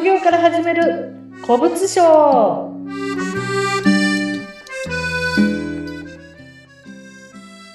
[0.00, 2.74] 職業から始める古物商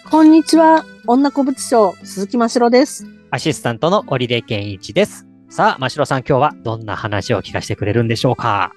[0.09, 0.83] こんにちは。
[1.05, 3.05] 女古物商、鈴木ましろです。
[3.29, 5.27] アシスタントの織出健一です。
[5.51, 8.71] さあ、真城さん今日はどんな話を聞かせてくれるんでしょうか？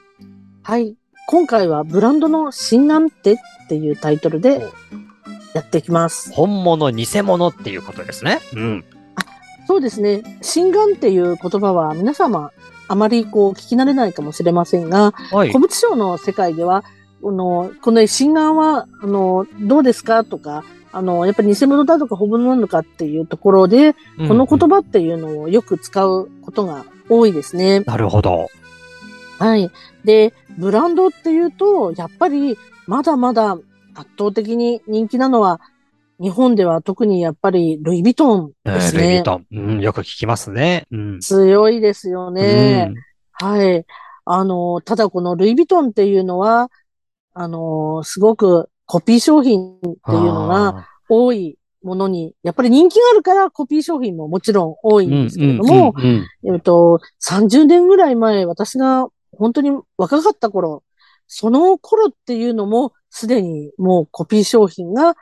[0.62, 0.94] はい。
[1.26, 3.36] 今回はブランドの新眼手っ
[3.70, 4.60] ていうタイトルで
[5.54, 6.34] やっていきます。
[6.34, 8.40] 本物、偽物っていうことですね。
[8.52, 8.84] うん。
[9.66, 10.22] そうですね。
[10.42, 12.52] 新眼っていう言葉は皆様
[12.88, 15.60] あまりこう聞き慣れないかもしれませんが、はい古。
[15.60, 16.84] 物商の世界では、
[17.20, 24.68] この、この新眼は、あの、どうですかとか、あの、やっぱり偽物だとか本物なのかっていうところで、この言葉。
[24.68, 27.80] 葉っていうのをよく使うことが多いですね。
[27.80, 28.48] なるほど。
[29.38, 29.70] はい。
[30.04, 33.52] で、ブランドっていうと、やっぱりまだまだ
[33.94, 35.60] 圧倒的に人気なのは、
[36.20, 39.22] 日本では特にやっぱりルイ・ヴィトンえですールイ・ヴィね。
[39.22, 39.46] トン。
[39.52, 40.86] うん、よく聞きますね。
[40.90, 41.20] うん。
[41.20, 42.88] 強いですよね。
[42.88, 43.08] うん
[43.40, 43.86] はい。
[44.24, 46.70] あの、ただこのルイ・ヴィトンっていうのは、
[47.34, 55.94] あの、すごくコピー商品っていうのがあ多いものに、やっぱり人気があるからコピー商品ももちろん多いーんですけれども、
[56.52, 60.82] えっと、30年ぐらい前、私が本当に若かった頃、
[61.28, 65.14] その頃っていうのも、すでにもうコピー商品が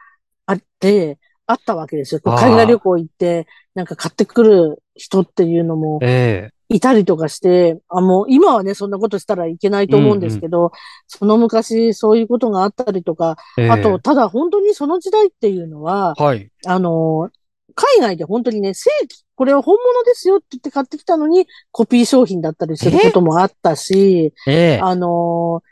[0.46, 2.20] あって、あったわけですよ。
[2.24, 10.72] 海外旅行行って、なんか買ってくる人っていうのもえいたりとかして、あ、もう今はね、そんなことしたらいけないと思うんですけど、
[11.06, 13.36] その昔そういうことがあったりとか、
[13.70, 16.50] あと、ただ本当にその時代っていうのは、はい。
[16.66, 17.30] あの、
[17.74, 24.80] 海外で本当にね、正規、これは本物ですよって言って買ってきたのに、コピー商品だったりすることもあったし、ええ。
[24.82, 25.62] あの、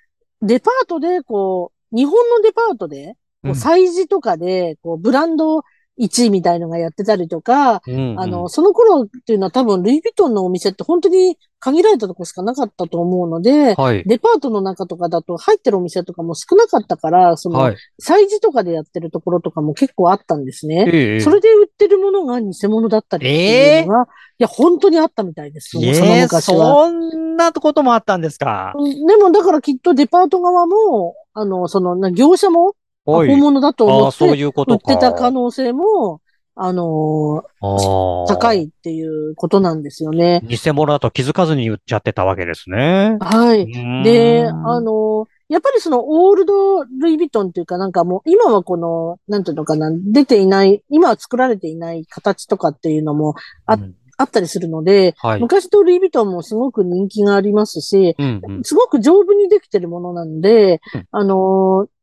[0.43, 5.63] デパートで、こう、日本のデパートで、こう催事とかで、こう、ブランド
[6.01, 14.03] 1位みたいのがやってたりとか、うんうんあの、その頃っていうのは多分、ルイ・ヴィトンのお店って本当に限られたとこしかなかったと思うので、はい。
[14.05, 17.77] デパートの中とかだと入ってるお店とかも少なかったから、その、はい。
[18.03, 20.85] 催事とかでやってるところとかも結構あったんですね。
[20.93, 24.07] ええそれで売ってるものが偽物だったりっていうのが、い
[24.39, 25.71] や、本当にあったみたいです。
[25.71, 26.87] そのそのええ昔は。
[26.87, 34.93] そんなこともあったんですかうんでも、だからきっとデパート側も、あの、その、な業者もはい本物だと思ってそういうことか。
[34.93, 36.21] 売ってた可能性も、
[36.57, 40.41] あのああ高いっていうことなんですよね。
[40.45, 43.19] 偽物だと気づかずに売っちゃってたわけですね。
[43.21, 43.67] はい。
[44.05, 53.35] で、あの、の、やっぱりそのオールド・ルイ・ヴィトンっていうかなんかもう今はこの、なんていうのかな、出ていない、今は作られていない形とかっていうのも
[53.67, 55.41] あうんあったりするので、はい。
[55.41, 61.94] 昔とルイ・ヴィトンもすごく人気がありますし、うんうんすごく丈夫にできてるものなんで、うんあのー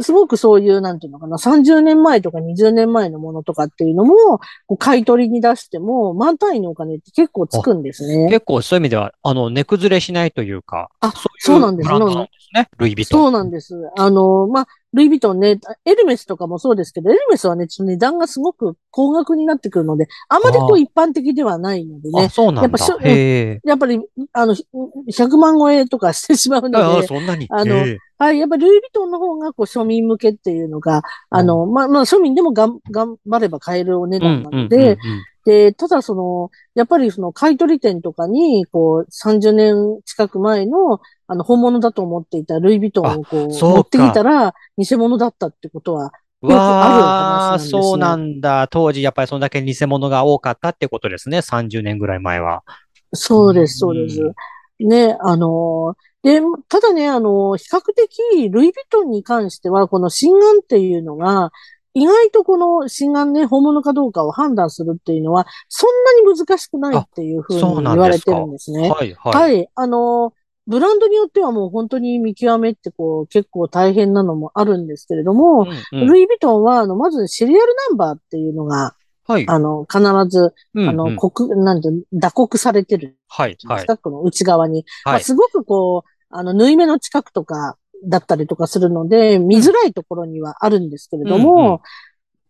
[0.00, 4.14] すごくそういう、なんていうのかな、30年前とか20年前のものとかっていうのも、
[4.66, 8.28] こう買い取りに出しても、満単位のお金って結構つくんですね。
[8.28, 12.68] 結構そういう意味では、あの、値崩れしないというか、あそうなんですブランドなんですね。
[12.78, 13.22] ルイ・ヴィトン。
[13.22, 13.74] そうなんです。
[13.96, 22.78] あのーまあ、ルイ・ヴィトンね、エルメスとかもそうですけど、エルメスはね、ちょっと値段がすごく高額になってくるので、あまりこう一般的ではないのであ、ね、そうなんだやっぱ。
[23.64, 24.00] やっぱり、
[24.32, 27.46] あの、100万超えとかしてしまうのああ、で、そんなに。
[27.50, 27.84] あの
[28.20, 28.38] はい。
[28.38, 34.98] やっぱルイ・ヴィトンの方がこう庶民向けっていうのが、あの、まあ、まあ庶民でもがん頑張れば買えるお値段なので、
[35.44, 46.50] で、ただその、やっぱりその買い取り店とかに、こう、30年近く前の、あの、本物だと思っていたルイ・ヴィトンをこう、持ってきたら、偽物だったってことは、うん。
[46.50, 48.66] よくある話なんですねそうなんだ。
[48.68, 51.42] 当時やっぱりそんだけ偽物が多かったってことですね。
[51.42, 52.62] 30年ぐらい前は。
[53.12, 54.20] そうです、そうです。
[54.80, 61.50] ね、あの、で、ただね、あの、比較的、ルイ・ヴィトンに関しては、この心眼っていうのが、
[61.94, 68.90] 意外とこの心眼ね、本物かどうかを判断するっていうのは、そんなに難しくないっていうふうに言われてるんですね。
[68.90, 69.34] はい、はい。
[69.34, 69.68] はい。
[69.74, 70.32] あの、
[70.68, 75.64] ブランドによってはもう本当に見極めってこう、結構大変なのもあるんですけれども、う
[75.96, 78.94] んうんルイ・ヴィトンは、あの、まずシリアルナンバーっていうのが、
[79.26, 79.44] はい。
[79.48, 83.80] あの、必ず、あの、うんうん刻、なんて打刻されてるはい、はい。
[83.82, 84.84] 近くの内側に。
[85.04, 85.20] まはい。
[85.20, 91.78] あすごくこう、あの、縫い目の近くとかだったりとかするので、見づらいところにはあるんですけれども、うんうん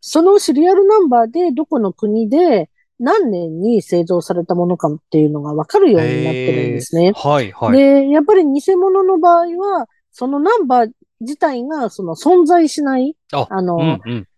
[0.01, 7.13] そのシリアルナンバーでどこの国で何年に製造されたものかっていうのがわかるようになってるんですね。
[7.15, 7.77] はい、はい。
[7.77, 10.91] で、やっぱり偽物の場合は、そのナンバー
[11.21, 14.29] 自体がその存在しない、ああの、うんうん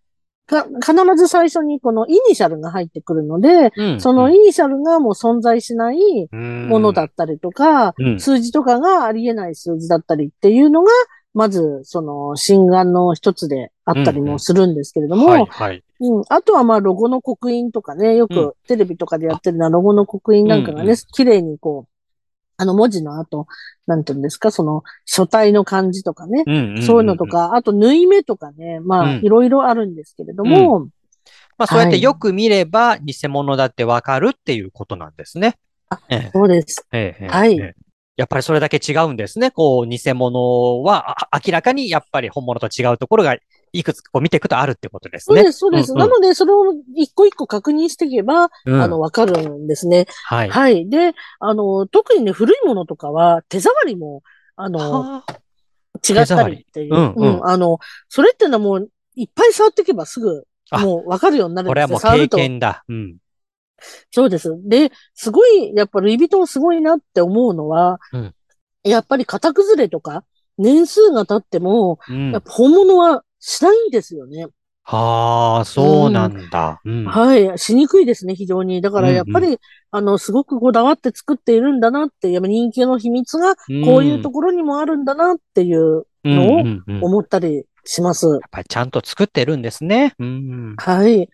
[0.50, 5.96] か必ず最初にこのイニシャルが入ってくるので、うんそのイニシャルがもう存在しない
[6.32, 10.90] うんものだったりとか、うん数字とかがありえない数字だったりっていうのが、
[11.34, 15.46] まず、その、心眼の一つであったりもするんですけれども。
[16.00, 16.22] うん。
[16.28, 21.90] あとはまあ、ロゴの刻印とかね、ようんくテレビとかでやってるのは、ロゴの刻印なんかがねうんうん、綺麗にこう、
[22.56, 23.46] あの文字の後、
[23.86, 27.26] なんていうんですか、その書体の漢字とかね、うんうんうんそういうのと。
[27.26, 30.88] か、あと縫い目とかね、まあ、うんいろいろあるんですけれども、
[31.56, 35.56] まあそうやってはいよく見れば偽物だってわかるっていうことなんですね。
[36.08, 36.86] ええそうです。
[36.92, 39.50] ええええはいええやっぱりそれだけ違うんですね。
[39.50, 43.34] こう、偽物はあ明らかにやっぱり本物と違うところが
[43.72, 45.36] いくつかこう見ていくとあるってことですね。
[45.36, 45.92] そうです、そうです。
[45.92, 50.06] んんなので、それを一個一個確認していけば、うんあの、わかるんですね。
[50.24, 50.50] はい。
[50.50, 50.88] はい。
[50.88, 54.22] で、あの、特にね、古いものとかは、手触りも、
[54.56, 55.32] あの、はあ
[56.08, 56.90] 違ったりっていう。
[56.90, 57.78] 手触りうんうんあの、
[58.08, 61.98] それってのはもう、いっぱい触っていけばすぐ、あもうわかるようになるんですよ。
[61.98, 62.36] これはもう経。
[62.36, 62.84] 験だ。
[62.88, 63.16] うん。
[64.10, 64.54] そうです。
[64.64, 68.34] で、すごい、やっぱルイ・ヴィトンすごいなって思うのは、うん
[68.82, 70.24] やっぱり型崩れとか、
[70.56, 74.46] 年数が経っても、うんやっぱ本物はしないんですよね。
[74.82, 76.80] はあ、そうなんだ。
[76.84, 77.04] うん。
[77.04, 77.58] はい。
[77.58, 78.80] しにくいですね、非常に。
[78.80, 79.58] だからやっぱり、うん
[79.92, 88.38] あの、すごくこだわって作っているんだなって、やっぱ人気の秘密が、こういうところにもあるんだなっていうのをうんうんうんやっ思ったりします。
[88.50, 90.14] ぱりちゃんと作ってるんですね。
[90.18, 90.74] うん。
[90.76, 91.28] はい。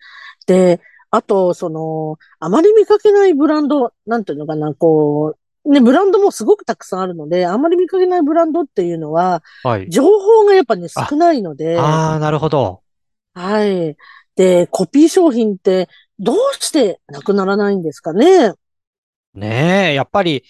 [0.47, 0.81] で、
[1.11, 9.89] あと、その、あまり見かけないブランド、なんていうのかな、こう、ね、ブランドもすごくたくさんあるので、あまり見かけないブランドっていうのは、はい。
[9.89, 12.81] 情報がやっぱね、少ないので、ああ、なるほど。
[13.33, 13.95] はい。
[14.35, 18.53] で、コピー商品って、どうしてなくならないんですかね？
[19.33, 20.43] ねえ、やっぱり、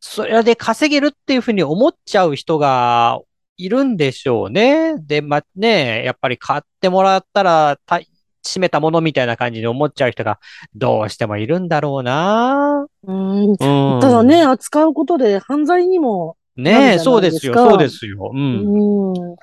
[0.00, 3.20] それで稼げるっていうふうに思っちゃう人が
[3.56, 4.96] いるんでしょうね。
[4.98, 8.00] で、ま、ねえ、やっぱり買ってもらったら、た、
[8.44, 10.38] 閉めたものみたいな感じに思っちゃう人が
[10.74, 12.86] どうしてもいるんだろうな。
[13.06, 13.50] うん。
[13.50, 13.56] うん。
[14.00, 18.30] ただね、扱うことで犯罪にも、ねえ、なるじゃないそうですよ、そうですよ。
[18.32, 19.12] うん。
[19.12, 19.34] う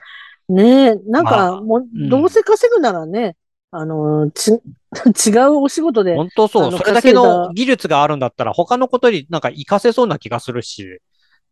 [0.51, 0.55] ん。
[0.55, 3.35] ねえ、なんまか、あもう、うんどうせ稼ぐならね、
[3.71, 4.51] あの、ち、
[5.27, 6.71] 違うお仕事で、本当そう。
[6.71, 10.99] それだけの技術があるんだったら、他のことになんか活かせそうな気がするし。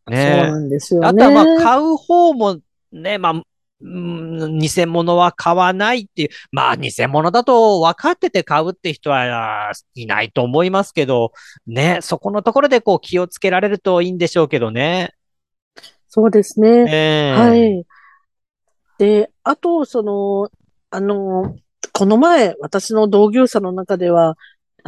[0.07, 0.15] そう。
[0.15, 1.07] なんですよね。
[1.07, 2.59] あとはまあ、買う方も
[2.91, 3.43] ね、まあ、うん
[3.81, 6.29] 偽物は買わないっていう。
[6.51, 11.31] まあ、偽物だと分かってて買うって人はいないと思いますけど、
[11.65, 15.13] ね、そこのところでこう気をつけられるといいんでしょうけどね。
[16.09, 16.85] そうですね。
[16.89, 17.85] ええはい。
[18.97, 20.49] で、あと、その、
[20.89, 21.55] あの、
[21.93, 24.35] この前、私の同業者の中では、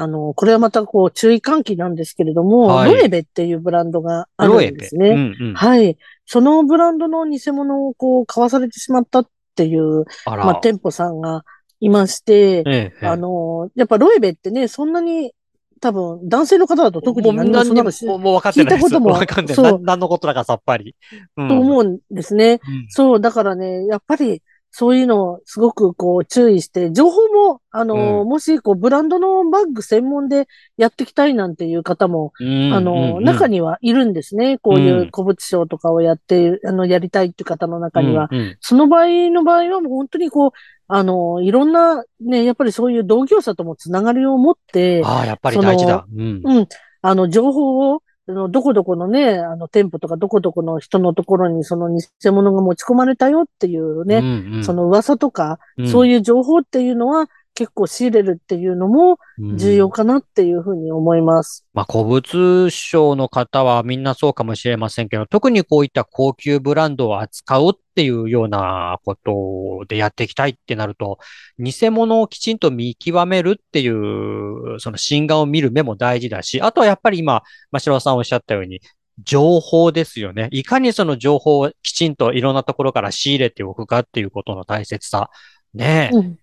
[0.02, 4.48] あの、これはまたこう、注意喚起なんですけれども、はいロエベっていうブランドがあ。
[4.48, 5.10] るんですね。
[5.10, 5.54] うんうん。
[5.54, 5.96] はい。
[6.26, 10.46] そのブランドの偽物をこう、買わされてしまったっていう、あら。
[10.46, 11.46] まあ、店舗さんが
[11.80, 15.34] いまして、ええあの、やっぱロエベってね、そんなに、
[15.82, 18.86] 多分、男性の方だと特に何もそんなのしもうもう分かってないです。
[18.86, 19.56] 聞いたことも分かんない。
[19.56, 20.96] そうな何のことだかさっぱり。
[21.38, 22.60] うんと思うんですね。
[22.68, 24.42] うんそう、だからね、やっぱり、
[24.74, 30.48] そういうのをすごくこう注意して、情報も、あの、うんもしこうブランドのバッグ専門で
[30.78, 34.58] やっていきたいなんていう方も、うんあの、うん中にはいるんですね。
[34.58, 38.30] こういううん古物商とかをやって、あの、やりたいっていう方の中には。
[38.62, 40.52] その場合の場合はもう本当にこう、
[40.88, 46.06] あの、いろんなね、やっぱりそういう同業者ともつながりを持って、ああ、やっぱり大事だ。
[46.14, 46.42] うん。
[46.44, 46.68] うん。
[47.02, 54.64] あの、情報を、あの、どこどこのね、あの、店舗とかどこどこの人のところにその偽物が持ち込まれたよっていうね、うんうん。
[54.64, 55.88] その噂とか、うん。
[55.88, 59.18] そういう情報っていうのは結構仕入れるっていうのも
[59.56, 61.66] 重要かなっていうふうに思います。
[61.74, 71.20] まあ、古物商の方はみんなそうかもしれませんけど、特にこういった高級ブランドを扱うっていうようなことでやっていきたいってなると、
[71.60, 78.82] 偽物をきちんと見極めるっていう、その心眼を見る目も大事だし、あとはやっぱり今、真城さんおっしゃったように、
[79.24, 80.48] 情報ですよね。
[80.52, 85.30] いかにその情報をきちんといろんなところから仕入れておくかっていうことの大切さ。
[85.74, 86.16] ねえ。
[86.16, 86.38] うん。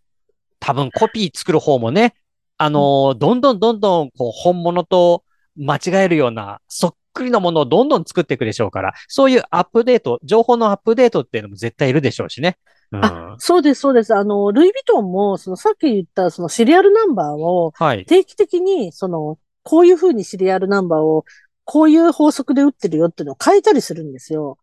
[0.60, 2.14] 多分コピー作る方もね、
[2.56, 5.24] あのーどんどんどんどん、こう、本物と
[5.56, 12.58] 間違えるような、そっくりのものをどんどん作っていくでしょうから、そういうアップデート、情報のアップデートっていうのも絶対いるでしょうしね。
[12.92, 13.04] うん。
[13.04, 14.14] あ、そうです、そうです。
[14.14, 18.04] あの、ルイ・ヴィトンも、そのさっき言ったそのシリアルナンバーをはい。
[18.06, 21.24] 定期的に、その、こういうふうにシリアルナンバーを、
[21.64, 24.56] こういう法則で打ってるよっていうのを変えたりするんですよ。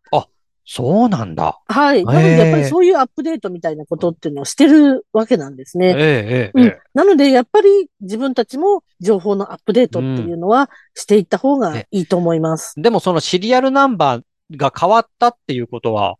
[0.68, 1.60] そうなんだ。
[1.68, 2.04] はい。
[2.04, 5.94] なので、やっぱりそういうアップデートみたいなことっていうのをしてるわけなんですね。
[5.96, 6.78] ええ、え。
[6.92, 12.74] なので、やっぱり自分たちも情報のアップデートっていうのはしていった方がいいと思います。
[12.76, 14.22] でもそのシリアルナンバー
[14.56, 16.16] が変わったっていうことは、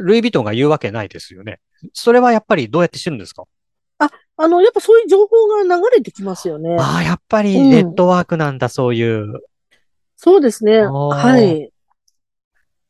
[0.00, 1.60] ルイ・ヴィトンが言うわけないですよね。
[1.92, 3.44] それはやっぱりどうやって知るんですか？
[3.98, 6.74] あの、やっぱそういう情報が流れてきますよね。
[6.80, 9.42] ああ、やっぱりうんネットワークなんだ、そういう。
[10.16, 10.80] そうですね。
[10.80, 11.69] はい。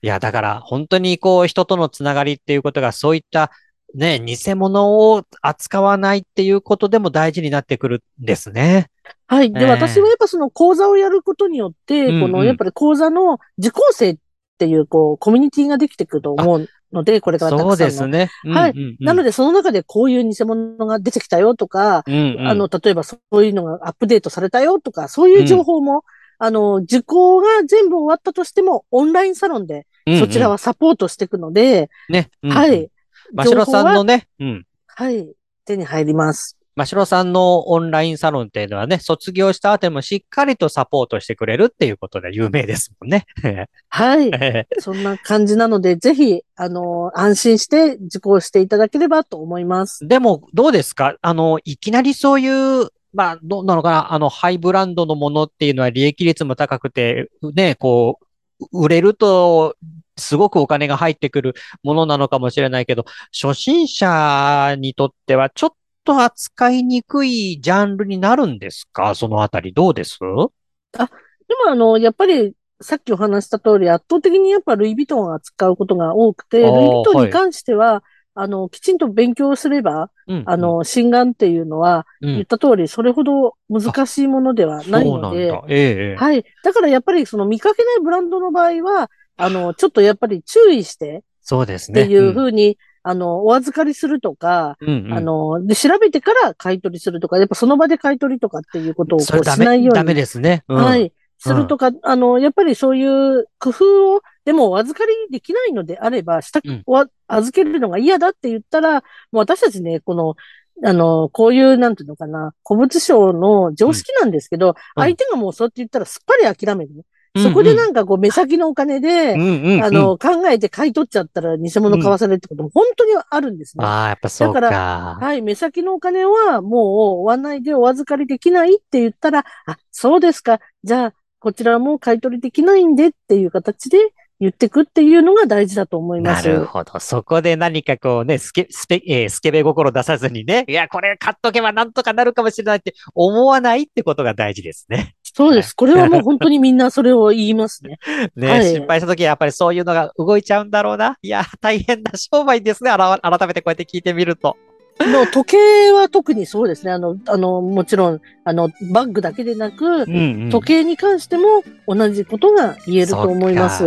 [0.02, 3.50] いや、だから、本当にこう、人とのつながりっていうことが、そういった
[3.94, 8.90] ね、偽物を扱わないっていうことでも大事になってくるんですね。
[9.26, 9.52] はい。
[9.52, 14.16] で、ええ私はやっぱその講座をやることによって、うんうんこの、やっぱり講座の受講生っ
[14.58, 17.76] ていう、こう、コミュニティができてくると思うので、これからたくさんの。
[17.76, 18.30] そうですね。
[18.44, 26.04] はいうんうんうんなので、その中でこういう偽物が出てきたよとか、うんうんあの、例えばそういうのがアップデートされたよとか、そういう情報も、
[26.38, 29.86] あの、受講が全部終わったとしても、オンラインサロンで、
[30.18, 32.30] そちらはサポートしていくので、ね。
[32.42, 32.90] うんはい。
[33.32, 34.66] 真城さんのね、うん。
[34.86, 35.32] はい、
[35.64, 36.56] 手に入ります。
[36.76, 43.26] 真城さんのオンラインサロンっていうのはね、卒業した後もしっかりとサポートしてくれるっていうことで有名ですもんね。
[43.88, 44.30] はい。
[44.78, 50.06] そんな感じなので、ぜひ、あの、安心して受講していただければと思います。
[50.08, 51.16] でも、どうですか？
[51.20, 54.12] あの、いきなりそういう、まあ、どうなのかな？
[54.14, 58.26] あの、ハイブランドのものっていうのは利益率も高くて、ね、こう、
[58.72, 59.76] 売れると、
[60.16, 65.70] すごくお金が入ってくるものなのかもしれないけど、初心者にとってはちょっ
[66.04, 69.14] と扱いにくいジャンルになるんですか？
[69.14, 70.18] そのあたりどうです？
[70.20, 72.52] でも、あの、やっぱり、
[72.82, 78.02] さっきお話した通り、圧倒的にやっぱルイ・ヴィトンを扱うことが多くて、ルイ・ヴィトンに関しては、
[78.34, 85.64] あの、きちんと勉強すれば、うんあ、の、心眼っていうのは、うん言った通り、それほど難しいものではないので、だ。
[85.68, 86.16] ええ。
[86.16, 86.44] はい。
[86.62, 92.02] だからやっぱりその見かけないブランドの場合は、あの、ちょっとやっぱり注意してそうですね。
[92.02, 99.94] っていうふうに、あの、お預かりするとか、うんうんうんあの、で、調べてから買い取りするとか、やっぱその場で買い取りとかっていうことをこしないように。
[99.94, 100.64] ダメですね。
[100.68, 101.12] うんはい。
[101.38, 110.34] するとか、あの、やっぱりそういう工夫を、でもお預かりできないのであれば、したうん、お預けるのが嫌だって言ったら、もう私たちね、この、
[110.82, 116.90] あの、こういう、なんていうのかな、古物商の常識なんですけど、うん相手がもうそうって言ったらすっぱり諦める。
[117.38, 123.84] そこでなんかこう、目先のお金で、うんうんうんあの、考えて買い取っちゃったら偽物買わされるってことも本当にあるんですね。
[123.84, 125.18] ああ、やっぱそうだか。
[125.20, 126.80] はい、目先のお金はもう
[127.20, 130.58] 終わないでお預かりできないって言ったら、あ、そうですか。
[130.82, 133.98] じゃあ、こちらも買い取りできないんでっていう形で
[134.40, 136.48] 言ってくっていうのが大事だと思いまなす。
[136.48, 136.98] るほど。
[136.98, 145.14] そこで何かこうね、スケ、スペ、えースケベ心出さずにね、いや、これ買っとけばなんとかなるかもしれないって思わないってことが大事ですね。
[145.22, 145.74] そうです。
[145.74, 147.98] これはもう本当にみんなそれを言いますね。
[148.34, 151.18] ね、はい失敗した時はやっぱりそういうのが動いちゃうんだろうな。
[151.20, 152.90] いや、大変な商売ですね。
[152.90, 154.56] あら 改めてこうやって聞いてみると。
[155.00, 156.92] の時計は特にそうですね。
[156.92, 163.84] あの、あの、もちろん、あの、バッグだけでなく、うんうん時計に関しても同じことが言えると思います。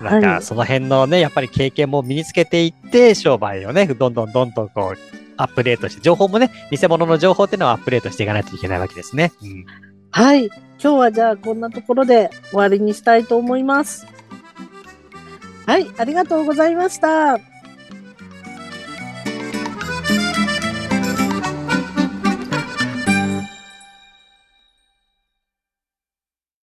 [0.00, 4.98] なんか、はいその辺のね、やっぱり経験も身につけていって、商売をね、どんどんどんどんこう、
[5.36, 9.32] アップデートして、情報もね、偽物の情報っていうのはアップデートしていかないといけないわけですね。
[9.42, 9.64] うん
[10.12, 10.46] はい。
[10.46, 14.06] 今日はじゃあこんなところで終わりにしたいと思います。
[15.66, 15.86] はい。
[15.98, 17.49] ありがとうございました。